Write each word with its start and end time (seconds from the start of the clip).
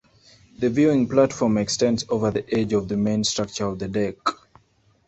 The 0.57 0.71
viewing 0.71 1.07
platform 1.07 1.59
extends 1.59 2.05
over 2.09 2.31
the 2.31 2.51
edge 2.51 2.73
of 2.73 2.87
the 2.87 2.97
main 2.97 3.23
structure 3.23 3.67
of 3.67 3.77
the 3.77 3.87
deck. 3.87 4.15